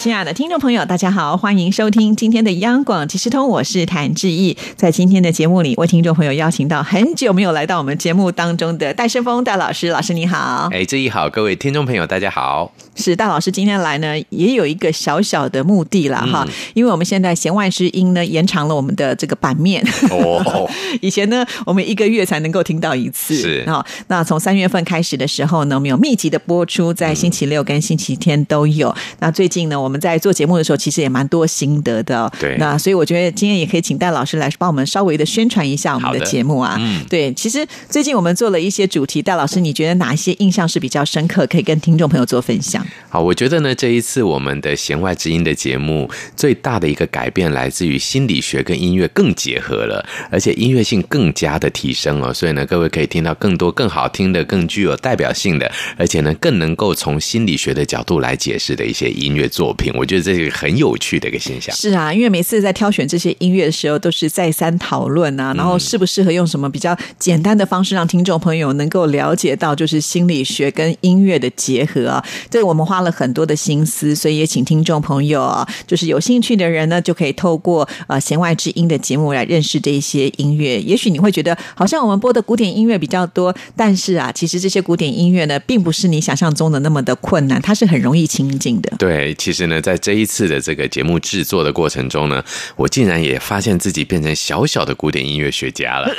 [0.00, 4.56] 亲爱的听众朋友，大家好，欢迎收听今天的央广即时通，我是谭志毅。
[4.74, 10.70] 在今天的节目里，为听众朋友邀请到很久没有来到我们节目当中的戴胜峰戴老师，老师你好。
[10.72, 12.72] 哎，志毅好，各位听众朋友大家好。
[12.96, 19.86] 是戴老师今天来呢，也有一个小小的目的了哈，因为我们现在弦外之音呢延长了我们的这个版面。
[20.10, 20.68] 哦，
[21.02, 23.84] 以前呢我们一个月才能够听到一次，是啊。
[24.06, 28.94] 那从三月份开始的时候呢，我们有密集的播出，在星期六跟星期天都有。
[29.18, 29.90] 那最近呢，我。
[29.90, 32.32] 我们在做节目的时候，其实也蛮多心得的。
[32.38, 36.76] 对，那所以我觉得今天也可以请戴老师来帮我们稍微的宣传一下我们的节目啊。
[36.78, 42.79] 嗯，对，其实最近我们做了一些主题，戴老师，你觉得哪一些印象是比较深刻，可以跟听众朋友做分享？
[43.08, 52.32] 好，我觉得呢，这一次我们的弦外之音的节目最大的一个改变，来自于心理学跟音乐更结合了，而且音乐性更加的提升哦。
[52.32, 59.92] 所以呢，各位可以听到更多更好听的、更具有代表性的，而且呢，更能够从心理学的角度来解释的一些音乐作品。
[59.96, 61.74] 我觉得这是很有趣的一个现象。
[61.74, 72.24] 是啊，因为每次在挑选这些音乐的时候，都是再三讨论啊，然后适不适合用什么比较简单的方式，让听众朋友能够了解到，就是心理学跟音乐的结合啊。
[72.48, 80.80] 这我们花了很多的心思，所以也请听众朋友啊，就是有兴趣的人呢，就可以透过呃弦外之音的节目来认识这一些音乐。
[80.80, 88.92] 也许你会觉得，好像我们播的古典音乐比较多，但是啊，其实这些古典音乐呢，并不是你想象中的那么的困难，它是很容易亲近的。
[88.98, 89.60] 对，其实。
[89.70, 92.42] 呢在这一次的这个节目制作的过程中呢，
[92.74, 96.10] 我竟然也发现自己变成小小的古典音乐学家了，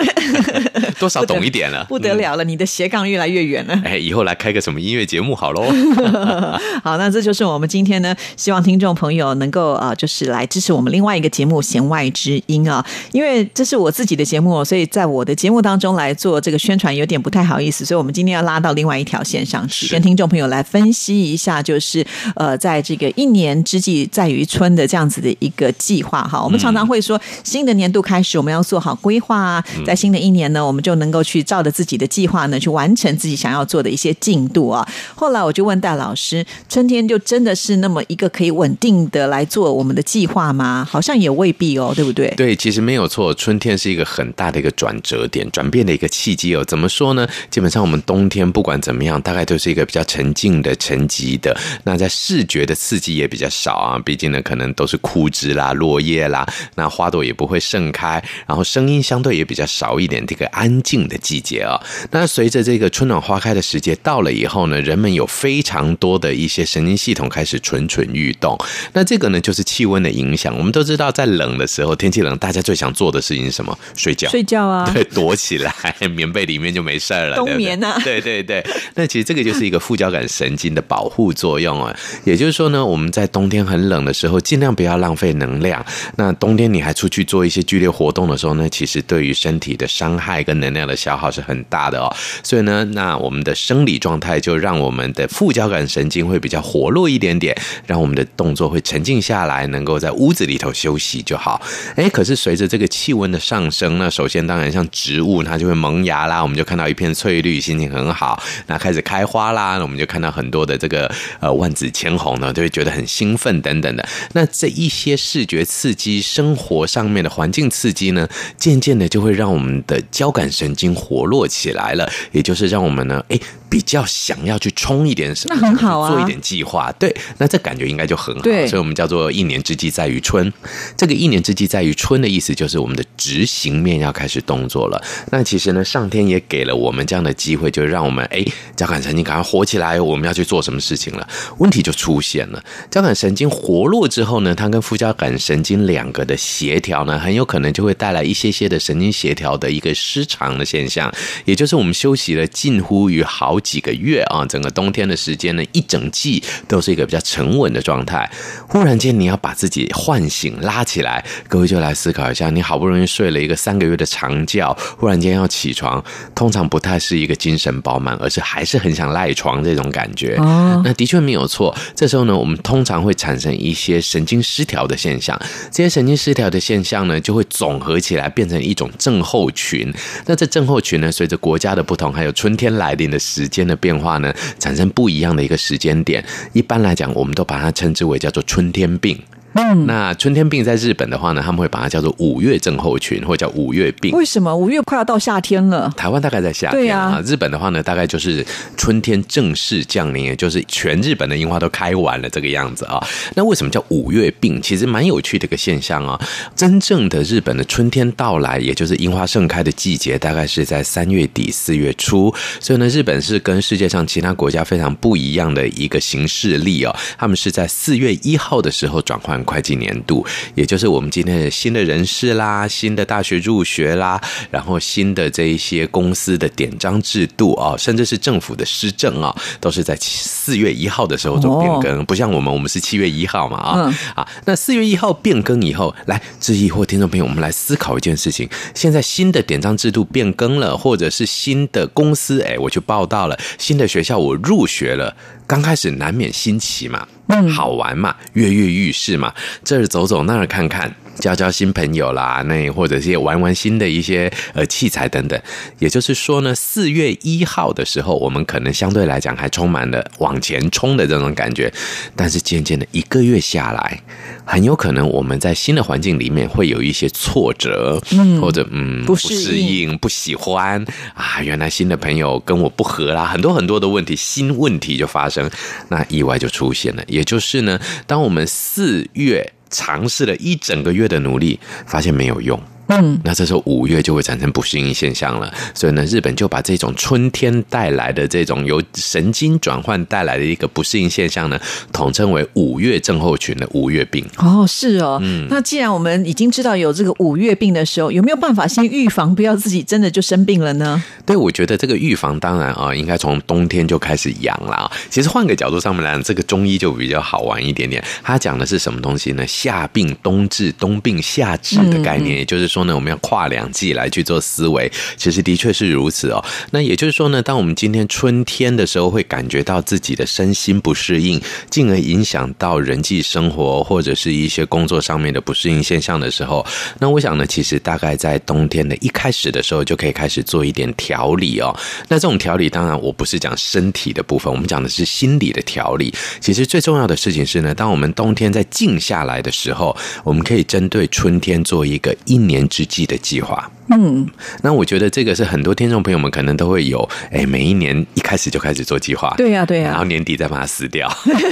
[0.97, 3.81] 多少懂一点了，不得了了，你的斜杠越来越远了。
[3.83, 5.63] 哎，以后来开个什么音乐节目好喽？
[6.83, 23.41] 好，那这就是我们今天呢，希望听众朋友能够啊，就是来支持我们另外一个节目《弦外之音》啊，因为这是我自己的节目，所以在我的节目当中来做这个宣传有点不太好意思，所以我们今天要拉到另外一条线上去，跟听众朋友来分析一下，就是呃，在这个一年。
[23.41, 34.87] 年之计在于春的这样子的一个计划哈，我们常常会说新的年度开始，我们要做好规划啊，在新的一年呢，我们就能够去照着自己的计划呢，去完成自己想要做的一些进度啊。
[35.15, 36.30] 后来我就问戴老师，
[36.69, 40.87] 春天就真的是那么一个可以稳定的来做我们的计划吗？
[40.87, 42.29] 好像也未必哦，对不对？
[42.37, 46.63] 对，其实没有错，春天是一个很大的一个转折点、转变的一个契机哦。
[46.65, 47.27] 怎么说呢？
[47.49, 51.57] 基本上我们冬天不管怎么样，大概都是一个比较沉静的、沉寂的。
[51.85, 53.31] 那在视觉的刺激也。
[53.31, 61.79] 比较少啊，毕竟呢，可能都是枯枝啦、落叶啦，那花朵也不会盛开，然后声音相对也比较少一点，这个安静的季节啊。
[62.11, 68.55] 那随着这个春暖花开的时节到了以后呢，人们有非常多的一些神经系统开始蠢蠢欲动。
[68.93, 70.55] 那这个呢，就是气温的影响。
[70.57, 73.77] 我们都知道，在冷的时候，天气冷，大家最想做的事情是什么？
[73.95, 75.73] 睡觉，睡觉啊， 对，躲起来，
[76.15, 78.63] 棉被里面就没事了， 冬眠啊， 对对对。
[78.95, 81.97] 那其实这个就是一个副交感神经的保护作用啊。
[82.25, 85.85] 也就是说呢，我们在在冬天很冷的时候，尽量不要浪费能量。
[86.15, 92.11] 那冬天你还出去做一些剧烈活动的时候呢，其实对于身体的伤害跟能量的消耗是很大的哦。
[92.41, 97.55] 所以呢，那我们的生理状态就让我们的副交感神经会比较活络一点点，
[97.85, 101.61] 让我们的动作会沉静下来，能够在屋子里头休息就好。
[101.95, 108.41] 哎，可是随着这个气温的上升，那首先当然像植物它就会萌芽啦，我们就看到一片翠绿，心情很好。
[108.65, 113.05] 那开始开花啦，那我们就看到很多的这个呃万紫千红呢，就会觉得很。
[113.11, 118.25] 兴奋等等的，那这一些视觉刺激、生活上面的环境刺激呢，
[118.57, 123.37] 渐渐的就会让我们的交感神经活络起来了，也就是让我们呢，哎。
[123.71, 128.41] 比较想要去冲一点什么，那很好啊，做一点计划，对，那这感觉应该就很好。
[128.41, 130.51] 对，所以我们叫做一年之计在于春。
[130.97, 135.01] 这个一年之计在于春的意思，就是我们的执行面要开始动作了。
[135.31, 138.43] 那其实呢，上天也给了我们这样的机会，就让我们哎，
[138.75, 141.25] 交感神经赶快活起来，我们要去做什么事情了？
[141.59, 151.09] 问题就出现了，交感神经活络之后呢，它跟副交感神经两个的协调呢，很有可能就会带来一些些的神经协调的一个失常的现象，
[151.45, 153.60] 也就是我们休息了近乎于好。
[153.61, 158.29] 几个月啊，整个冬天的时间呢，一整季都是一个比较沉稳的状态。
[158.67, 166.03] 忽然间，你要把自己唤醒、拉起来，各位就来思考一下：你好不容易睡了一个三个月的长觉，忽然间要起床，
[166.33, 170.35] 通常不太是一个精神饱满，而是还是很想赖床这种感觉。
[170.37, 171.75] 哦，那的确没有错。
[171.95, 175.39] 这时候呢，我们通常会产生一些神经失调的现象。
[175.69, 179.93] 这些神经失调的现象呢，就会总合起来变成一种症候群。
[180.25, 183.41] 那这症候群呢，随着国家的不同，还有春天来临的时。
[183.51, 186.25] 间的变化呢，产生不一样的一个时间点。
[186.53, 189.21] 一般来讲，我们都把它称之为叫做春天病。
[189.53, 194.11] 嗯，那春天病在日本的话呢，他们会把它叫做五月症候群，或者叫五月病。
[194.15, 195.91] 为什么五月快要到夏天了？
[195.97, 198.45] 台湾大概在夏天啊，日本的话呢，大概就是
[198.77, 203.05] 春天正式降临，也就是全日本的樱花都开完了这个样子啊。
[203.35, 204.61] 那为什么叫五月病？
[204.61, 206.17] 其实蛮有趣的一个现象啊。
[206.55, 212.33] 真正的日本的春天到来，也就是樱花盛开的季节，大概是在三月底四月初。
[212.61, 216.95] 所以呢，日本是跟世界上其他国家非常不一样的一个形式力哦。
[217.17, 219.40] 他们是在四月一号的时候转换。
[219.43, 245.15] 会计年度，也就是我们今天的新的人事啦，新的大学入学啦，然后新的这一些公司的典章制度啊，甚至是政府的施政啊，都是在四月一号的时候做变更，不像我们，我们是七月一号嘛啊啊，那四月一号变更以后，来质疑或听众朋友，我们来思考一件事情：现在新的典章制度变更了，或者是新的公司，哎，我去报道了，新的学校我入学了。
[245.51, 247.05] 刚开始难免新奇嘛，
[247.53, 249.33] 好玩嘛，跃跃欲试嘛，
[249.65, 250.89] 这儿走走那儿看看。
[251.19, 255.39] 交交新朋友啦，那或者是玩玩新的一些呃器材等等。
[255.79, 261.71] 也就是说呢，四月一号的时候，我们可能相对来讲还充满了往前冲的这种感觉。
[262.15, 264.01] 但是渐渐的一个月下来，
[264.45, 270.83] 很有可能我们在新的环境里面会有一些挫折，嗯，或者嗯不适应、不喜欢
[271.13, 275.49] 啊，原来新的朋友跟我不合啦，很多很多的问题，新问题就发生，
[275.89, 277.03] 那意外就出现了。
[277.07, 279.53] 也就是呢，当我们四月。
[279.71, 282.61] 尝试了一整个月的努力，发现没有用。
[282.91, 291.57] 嗯，那这时候五月就会产生不适应现象了，所以呢，日本就把这种春天带来的这种由神经转换带来的一个不适应现象呢，
[291.93, 294.25] 统称为五月症候群的五月病。
[294.37, 301.01] 哦，是哦，嗯，那既然我们已经知道有这个五月病的时候，有没有办法先预防，不要自己真的就生病了呢？
[301.25, 304.91] 对，我觉得这个预防当然啊，应该从冬天就开始养了啊。
[305.09, 308.03] 其实换个角度上面来讲，这个中医就比较好玩一点点。
[308.21, 309.47] 他讲的是什么东西呢？
[309.47, 312.80] 夏病冬治，冬病夏治的概念，也就是说。
[312.85, 316.43] 呢，我们要跨两季来去做思维，其实的确是如此哦。
[316.71, 326.65] 那也就是说呢，当我们今天春天的时候，会感觉到自己的身心不适应，进而影响到人际生活或者是一些工作上面的不适应现象的时候，
[326.99, 331.75] 那我想呢，其实大概在冬天的一开始的时候，就可以开始做一点调理哦。
[332.07, 336.13] 那这种调理，当然我不是讲身体的部分，我们讲的是心理的调理。
[336.39, 342.60] 其实最重要的事情是呢，当我们冬天在静下来的时候，我们可以针对春天做一个一年。
[342.69, 343.69] 之计的计划。
[343.89, 344.25] 嗯，
[344.61, 351.09] 那我觉得这个是很多听众朋友们可能都会有，哎，每一年一开始就开始做计划，对呀，对呀，然后年底再把它撕掉，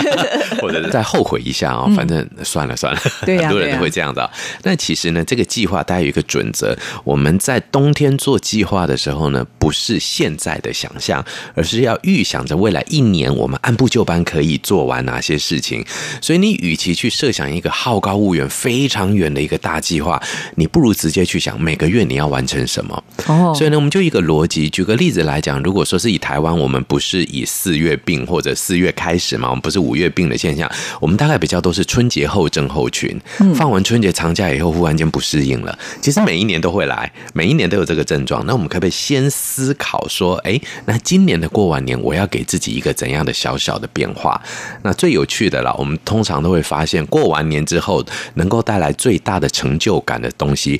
[0.61, 4.29] 或者再后悔一下哦，反正算了算了，很多人都会这样的。
[4.63, 11.23] 那其实呢，这个计划大家有一个准则，我们在冬天做计划的时候呢，不是现在的想象，
[11.55, 15.85] 而是要预想着未来一年我们按部就班可以做完哪些事情。
[16.21, 20.21] 所以你与其去设想一个好高骛远、非常远的一个大计划，
[20.55, 22.29] 你不如直接去想每个月你要。
[22.29, 23.03] 完成什么？
[23.25, 30.69] 哦，所以呢，我们就一个逻辑，举个例子来讲，如果说是以台湾，我们不是以四月病或者四月开始嘛，我们不是五月病的现象，
[31.01, 33.19] 我们大概比较都是春节后症候群，
[33.55, 35.75] 放完春节长假以后，忽然间不适应了。
[35.99, 38.45] 其实每一年都会来，每一年都有这个症状。
[38.45, 44.39] 那我们可不可以先思考说，哎，那今年的过完年，我要给自己一个怎样的小小的变化？
[44.83, 50.79] 那最有趣的啦，我们通常都会发现，过完年之后，能够带来最大的成就感的东西。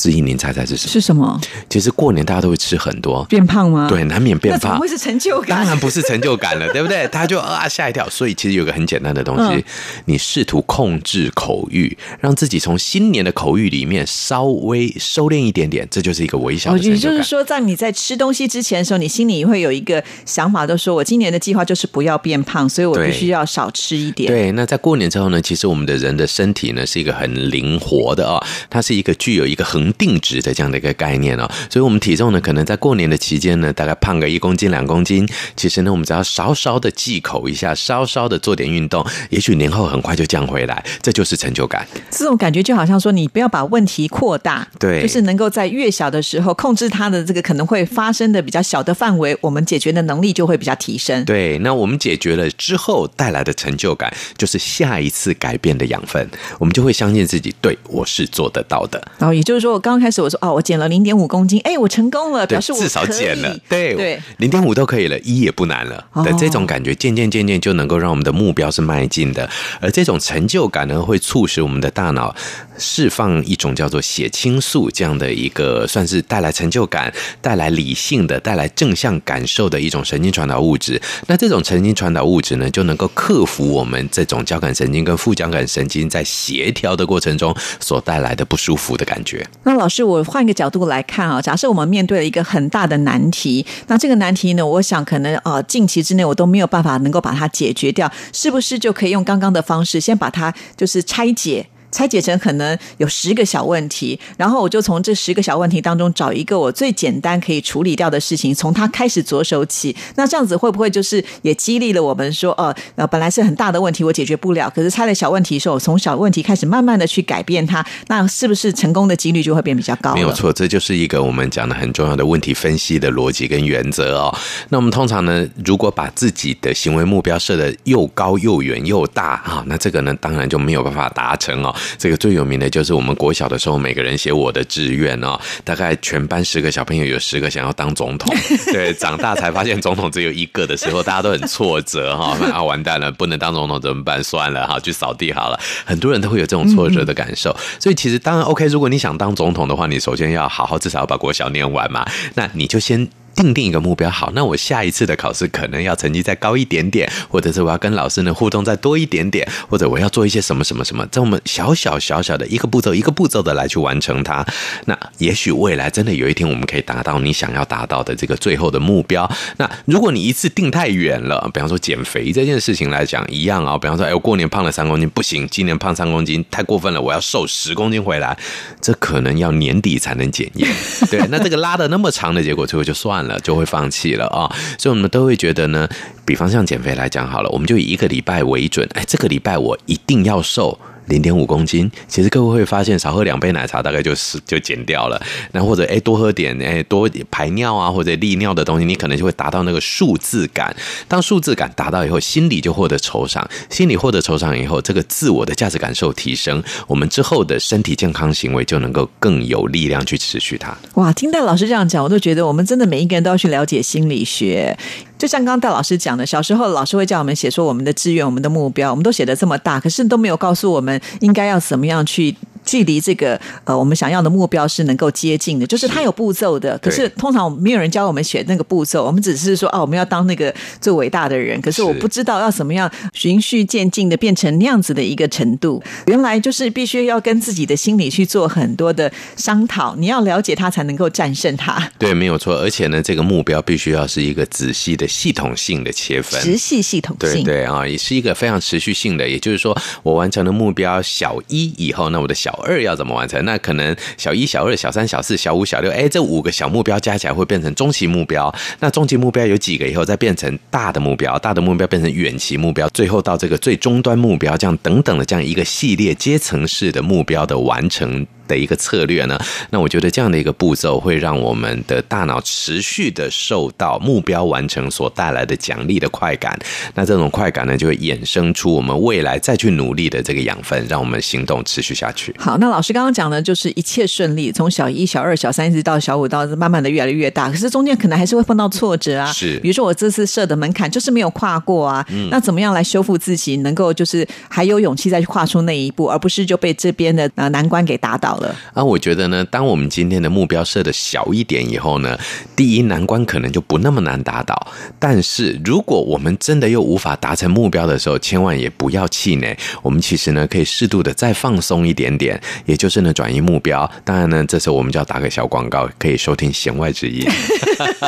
[0.00, 0.92] 之一，您猜猜是什么？
[0.92, 1.40] 是什么？
[1.68, 3.86] 其实过年大家都会吃很多，变胖吗？
[3.88, 4.60] 对，难免变胖。
[4.60, 5.58] 怎么会是成就感？
[5.58, 7.06] 当然不是成就感了， 对不对？
[7.12, 8.08] 他就啊吓一跳。
[8.08, 9.62] 所以其实有个很简单的东西，
[10.06, 24.32] 你试图控制口欲，让自己从新年的口欲里面稍微收敛一点点，这就是一个微小的也就是说，在你在吃东西之前的时候，你心里会有一个想法，都说我今年的计划就是不要变胖，所以我必须要少吃一点。
[24.32, 28.40] 对，那在过年之后呢，其实我们的人的身体呢是一个很灵活的啊，
[28.70, 29.89] 它是一个具有一个恒。
[29.94, 41.86] 定值的这样的一个概念哦，所以我们体重呢，可能在过年的期间呢，大概胖个一公斤两公斤，其实呢，我们只要稍稍的忌口一下，稍稍的做点运动，也许年后很快就降回来，这就是成就感。
[42.10, 51.24] 这种感觉就好像说，你不要把问题扩大，对，就是能够在越小的时候控制它的这个可能会发生的比较小的范围，我们解决的能力就会比较提升。
[51.24, 56.28] 对，那我们解决了之后带来的成就感，就是下一次改变的养分，
[56.58, 59.00] 我们就会相信自己，对我是做得到的。
[59.18, 59.79] 然后也就是说。
[59.80, 66.06] 刚刚开始我说哦，我减了零点五公斤，哎，我成功了，对表示我至少减了，对对，零点五都可以了，一也不难了。
[66.12, 66.22] 哦。
[66.22, 69.48] 的这种感觉，渐渐渐渐就能够让我们的目标是迈进的，
[69.80, 72.34] 而这种成就感呢，会促使我们的大脑
[72.80, 81.00] 释放一种叫做血清素这样的一个，算是带来成就感、带来理性的、带来正向感受的一种神经传导物质。
[81.26, 89.46] 那这种神经传导物质呢，就能够克服我们这种交感神经跟副交感神经在协调的过程中所带来的不舒服的感觉。
[89.64, 101.66] 那老师，我换一个角度来看啊，假设我们面对了一个很大的难题，那这个难题呢，我想可能呃近期之内我都没有办法能够把它解决掉，是不是就可以用刚刚的方式，先把它就是拆解？
[101.92, 109.94] 拆解成可能有十个小问题，然后我就从这十个小问题当中找一个我最简单可以处理掉的事情，从它开始着手起。
[110.16, 120.14] 那这样子会不会就是也激励了我们说，哦，呃，本来是很大的问题我解决不了，可是拆了小问题的时候，从小问题开始慢慢的去改变它，那是不是成功的几率就会变比较高？
[120.14, 120.30] 没有。
[120.32, 124.34] 错，这就是一个我们讲的很重要的问题分析的逻辑跟原则哦。
[124.70, 131.74] 那我们通常呢，如果把自己的行为目标设的又高又远又大啊，那这个呢，当然就没有办法达成哦。
[131.98, 138.34] 这个最有名的就是我们国小的时候，每个人写我的志愿哦，大概全班十个小朋友有十个想要当总统，
[138.72, 144.22] 对，长大才发现总统只有一个的时候，大家都很挫折哈、那 啊完蛋了，不能当总统怎么办？
[144.22, 145.58] 算了哈，去扫地好了。
[145.84, 153.08] 很多人都会有这种挫折的感受，所以其实当然 OK，如果你想当总统的话，你首先要好好至少要把国小念完嘛，那你就先。
[153.34, 164.44] 定定一个目标，好，那我下一次的考试可能要成绩再高一点点，或者是我要跟老师呢互动再多一点点，或者我要做一些什么什么什么，这我们小小小小的一个步骤一个步骤的来去完成它。
[164.86, 169.30] 那也许未来真的有一天我们可以达到你想要达到的这个最后的目标。
[169.56, 178.36] 那如果你一次定太远了，比方说减肥这件事情来讲，一样啊、比方说，哎，我过年胖了三公斤，不行，今年胖三公斤太过分了，我要瘦十公斤回来，
[178.80, 180.68] 这可能要年底才能检验。
[181.10, 184.50] 对，那这个拉的那么长的结果，最后就算了，就会放弃了啊。
[184.78, 185.88] 所以我们都会觉得呢，
[186.24, 190.78] 比方像减肥来讲好了，我们就以一个礼拜为准，哎，这个礼拜我一定要瘦。
[191.10, 195.20] 零点五公斤，其实各位会发现，少喝两杯奶茶大概就是就减掉了。
[195.52, 200.74] 那或者哎多喝点哎多排尿啊或者利尿的东西，你可能就会达到那个数字感。
[201.08, 210.76] 当数字感达到以后，心理就获得酬赏，心理获得酬赏以后，这个自我的价值感受提升，我们之后的身体健康行为就能够更有力量去持续它。
[210.94, 214.78] 哇，听到老师这样讲，我都觉得我们真的每一个人都要去了解心理学。
[215.20, 222.34] 就像刚刚戴老师讲的，小时候老师会叫我们写说我们的志愿、我们的目标，我们都写的这么大，可是都没有告诉我们应该要怎么样去。
[222.64, 226.78] 距离这个呃我们想要的目标是能够接近的，就是它有步骤的。
[226.78, 231.60] 可是通常没有人教我们写那个步骤，我们只是说哦，我们要当那个最伟大的人。
[231.60, 235.82] 可是我不知道要怎么样循序渐进的变成那样子的一个程度。
[236.06, 241.90] 原来就是必须要跟自己的心理去做很多的商讨，你要了解它才能够战胜它。
[241.98, 242.56] 对，没有错。
[242.56, 247.42] 而且呢，这个目标必须要是一个仔细的、系统性的切分，直系系统性。
[247.42, 249.28] 对对啊，也是一个非常持续性的。
[249.28, 253.42] 也就是说，我完成了目标小一以后，那我的小小二要怎么完成？
[253.44, 258.52] 那可能小一、小二、小三、小四、小五、小六，哎，这五个小目标加起来会变成中期目标。
[258.80, 268.26] 那中期目标有几个以后，再变成大的目标，大的目标变成远期目标，最后到这个最终端目标，这样等等的这样一个系列阶层式的目标的完成。
[268.50, 269.38] 的一个策略呢，
[269.70, 276.58] 那我觉得这样的一个步骤会让我们的大脑持续的受到目标完成所带来的奖励的快感，
[276.94, 282.34] 那这种快感呢，就会衍生出我们未来再去努力的这个养分，让我们行动持续下去。
[282.36, 289.32] 好，那老师刚刚讲的就是一切顺利，从小一、小二、小三一直到小五，到慢慢的越来越大，可是中间可能还是会碰到挫折啊。
[289.32, 298.54] 是，比如说我这次设的门槛就是没有跨过啊，那怎么样来修复自己，能够就是还有勇气再去跨出那一步，而不是就被这边的呃难关给打倒了。
[298.74, 302.18] 啊，我觉得呢，当我们今天的目标设的小一点以后呢，
[302.56, 304.72] 第一难关可能就不那么难达到。
[304.98, 309.56] 但是如果我们真的又无法达成目标的时候，千万也不要气馁。
[309.82, 313.90] 我们其实呢，可以适度的再放松一点点，也就是呢，转移目标。
[314.04, 317.26] 当然呢，这时候我们就要打个小广告，可以收听弦外之音。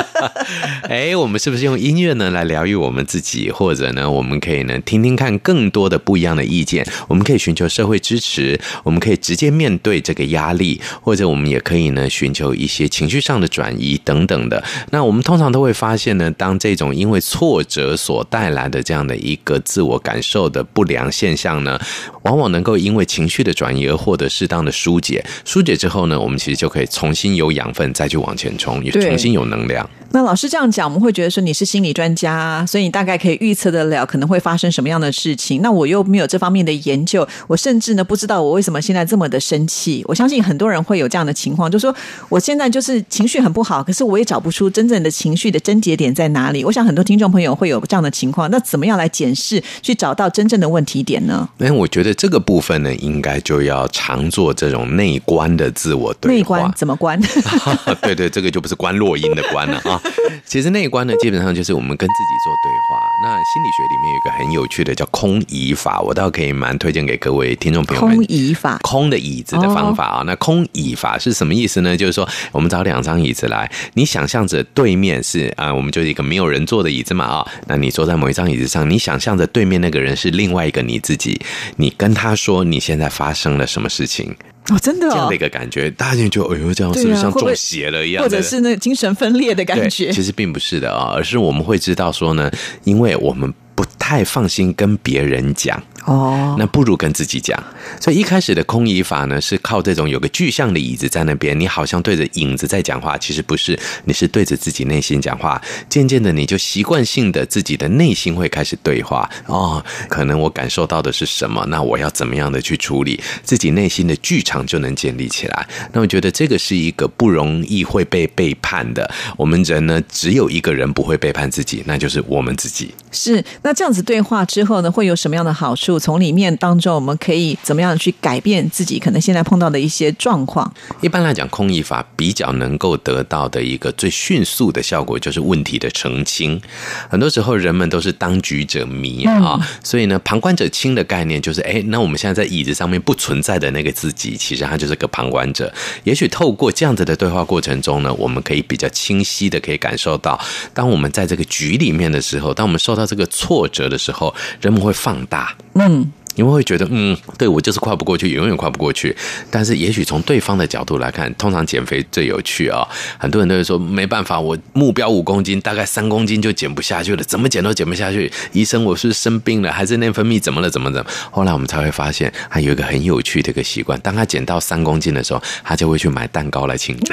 [0.89, 3.51] 哎，我们是不是用音乐呢来疗愈我们自己？
[3.51, 6.87] 或者呢，我们可以呢听听看更多的不一样的意见。
[7.09, 14.63] 我们可以寻求社会支持，我们可以直接面对这个压力，或者我们也可以呢寻求一些情绪上的转移等等的。
[14.91, 21.79] 那我们通常都会发现呢，当这种因为挫折所带来的这样的一个自我感受的不良现象呢，
[22.23, 25.25] 往往能够因为情绪的转移而获得适当的疏解。
[25.45, 29.89] 疏解之后呢，我们其实就可以重新有养分再去往前冲，也重新有能量。
[30.15, 35.63] 那老师这样讲，我们会觉得说你是心理专家，所以你大概可以预测得了可能会发生什么样的事情。
[35.63, 41.97] 那我又没有这方面的研究，我甚至呢不知道我为什么现在这么的生气，我相信很多人会有这样的情况，就是说
[42.29, 46.63] 我现在就是情绪很不好，可是我也找不出真正的情绪的症结点在哪里。
[46.67, 51.49] 我想很多听众朋友会有这样的情况，那怎么样来检视，去找到真正的问题点呢？
[51.57, 56.37] 那我觉得这个部分呢，应该就要常做这种内观的自我对话。
[56.37, 57.19] 内观怎么观？
[58.03, 59.99] 对对，这个就不是观落音的观了啊。
[60.45, 63.01] 其实内观呢，基本上就是我们跟自己做对话。
[63.25, 68.17] 那心理学里面有一个很有趣的叫空椅法，我倒可以蛮推荐给各位听众朋友们。
[68.17, 70.23] 空椅法，空的椅子的方法啊。
[70.27, 71.97] 那空椅法是什么意思呢？
[71.97, 77.47] 就是说，我们找两张椅子来，你想象着对面是啊，我们就是一个没有人坐的椅子嘛啊。
[77.67, 81.41] 那你坐在某一张椅子上，你想象着对面那个人是另外一个你自己，
[81.77, 84.35] 你跟他说你现在发生了什么事情。
[84.71, 88.23] 哦，真的这样的一个感觉，大家就哎呦，这样是不是像中邪了一样？
[88.23, 90.13] 或者是那精神分裂的感觉？
[90.13, 92.49] 其实并不是的啊，而是我们会知道说呢，
[92.85, 95.83] 因为我们不太放心跟别人讲。
[96.05, 97.63] 哦，那不如跟自己讲。
[98.01, 105.61] 所以一开始的空椅法呢，是靠这种有个具象的椅子在那边，你好像对着影子在讲话，其实不是，你是对着自己内心讲话。
[105.89, 109.31] 渐渐的，你就习惯性的自己的内心会开始对话。
[109.47, 111.65] 哦，可能我感受到的是什么？
[111.69, 113.21] 那我要怎么样的去处理？
[113.45, 115.69] 自己内心的剧场就能建立起来。
[115.93, 119.09] 那我觉得这个是一个不容易会被背叛的。
[119.37, 122.93] 我们人呢，只有一个人不会背叛自己，那就是我们自己。
[123.13, 125.92] 是，那这样子对话之后呢，会有什么样的好处？
[125.99, 130.73] 从里面当中，我们可以怎么样去改变自己可能现在碰到的一些状况？
[131.01, 136.61] 一般来讲，空椅法比较能够得到的一个最迅速的效果，就是问题的澄清。
[137.09, 145.73] 很多时候，人们都是当局者迷啊，所以呢，旁观者清的概念就是：哎，那我们现在在椅子上面不存在的那个自己，其实他就是个旁观者。
[146.05, 150.39] 也许透过这样子的对话过程中呢，我们可以比较清晰的可以感受到，
[150.73, 155.55] 当我们在这个局里面的时候，当我们受到这个挫折的时候，人们会放大。
[155.75, 156.22] 嗯。
[156.35, 159.15] 你们会觉得，嗯，对我就是跨不过去，永远跨不过去。
[159.51, 162.87] 但是，也许从对方的角度来看，通常减肥最有趣啊。
[163.19, 168.33] 很多人都会说，没办法，我目标五公斤，大概三公斤就减不下去了，怎么减都减不下去。
[168.53, 170.71] 医生，我是生病了，还是内分泌怎么了？
[170.71, 171.11] 怎么怎么？
[171.31, 177.13] 后来我们才会发现，他有一个很有趣的一个习惯：当他减到三公斤的时候，他就会去买蛋糕来庆祝。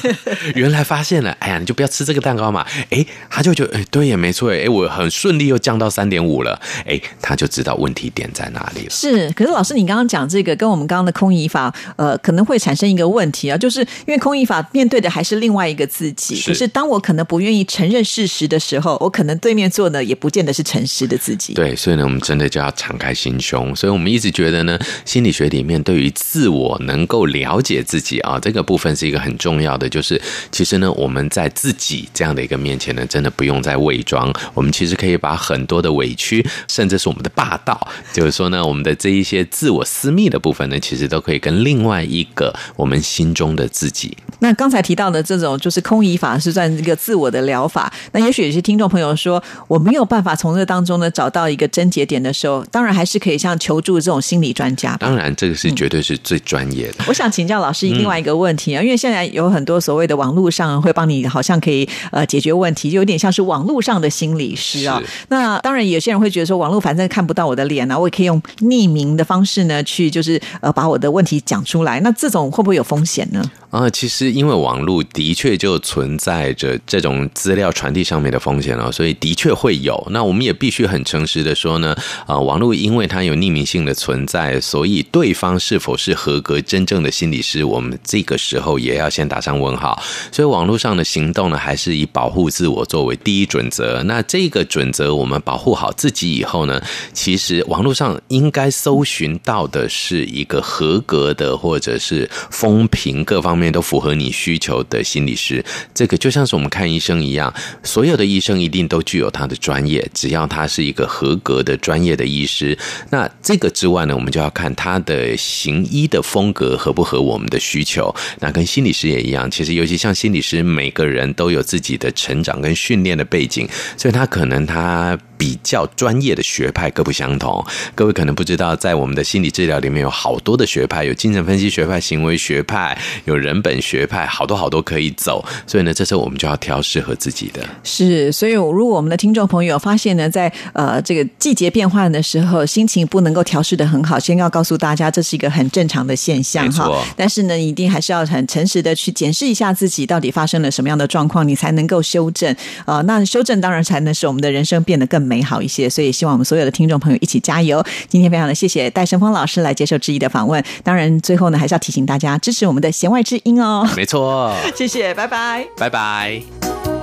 [0.56, 2.66] 原来发现了，哎呀，你就不要吃这个蛋糕嘛。
[2.88, 6.58] 哎，他就觉得，哎，对也没错，哎，我很顺利又降到三点五了。
[6.86, 8.50] 哎，他就知道问题点在。
[8.54, 9.30] 哪里是？
[9.32, 16.40] 可是老师，你刚刚讲这个跟我们刚刚的空椅法，呃，可能会产生一个问题啊，就是因为空椅法面对的还是另外一个自己。
[16.46, 21.52] 可是当我可能不愿意承认事实的时候，我可能对面坐呢也不见得是诚实的自己。
[21.54, 23.74] 对，所以呢，我们真的就要敞开心胸。
[23.74, 29.88] 所以我们一直觉得呢，心理学里面对于自我能够了解自己啊，这个部分是一个很重要的。
[29.88, 30.20] 就是
[30.52, 34.32] 其实呢，我们在自己这样的一个面前呢，真的不用再伪装。
[34.54, 38.43] 我们其实可以把很多的委屈，甚至是我们的霸道，就是说。
[38.48, 44.16] 那我们的这一些自我私密的部分呢，其实都可以跟另外一个我们心中的自己。
[44.40, 47.92] 那刚才提到的这种就是空椅法，是算一个自我的疗法。
[48.12, 54.96] 那也许有些听众朋友说，我没有办法从这当中呢找到一个症结点的时候，当然还是可以像求助这种心理专家。
[54.98, 57.04] 当然，这个是绝对是最专业的。
[57.06, 65.02] 我想请教老师另外一个问题啊，因为现在有很多所谓的网络上会帮你，好像可以呃解决问题，就有点像是网络上的心理师啊。
[65.28, 68.33] 那当然，有些人会觉得说，网络反正看不到我的脸啊，我也可以用。
[68.58, 73.42] 匿名的方式呢，去就是呃把我的问题讲出来，那这种会不会有风险呢？
[73.70, 80.00] 啊，其实因为网络的确就存在着这种资料传递上面的风险了，所以的确会有。
[80.10, 90.00] 那我们也必须很诚实的说呢，啊，网络因为它有匿名性的存在，所以对方是否是合格真正的心理师，我们这个时候也要先打上问号。
[90.30, 94.00] 所以网络上的行动呢，还是以保护自我作为第一准则。
[94.04, 96.80] 那这个准则，我们保护好自己以后呢，
[97.12, 103.64] 其实网络上应该搜寻到的是一个合格的，或者是风评各方面。
[103.74, 112.78] 都符合你需求的心理师，这个就像是我们看医生一样，所有的医生一定都具有他的专业，只要他是一个合格的专业的医师。
[113.10, 118.14] 那这个之外呢，我们就要看他的行医的风格合不合我们的需求。
[118.38, 125.18] 那跟心理师也一样，其实尤其像心理师，每个人都有自己的成长跟训练的背景，所以他可能他。
[125.36, 135.44] 比较专业的学派各不相同，各位可能不知道，在我们的心理治疗里面有好多的学派，有精神分析学派、行为学派、有人本学派，好多好多可以走。
[135.66, 137.60] 所以呢，这时候我们就要挑适合自己的。
[137.82, 146.90] 是，所以如果我们的听众朋友发现呢，在呃这个季节变换的时候，心情不能够调试的很好，先要告诉大家，这是一个很正常的现象哈。
[147.16, 153.00] 但是呢，一定还是要很诚实的去检视一下自己到底发生了什么样的状况，你才能够修正啊。
[153.02, 155.23] 那修正当然才能使我们的人生变得更。
[155.24, 155.88] 美好一些。
[155.88, 157.84] 所以希望我们所有的听众朋友一起加油。
[158.08, 160.62] 今天非常的谢谢戴胜峰老师来接受质疑的访问。
[160.82, 163.88] 当然，最后呢还是要提醒大家支持我们的弦外之音哦。
[163.96, 165.66] 没错， 谢谢，拜拜。
[165.76, 166.93] 拜拜。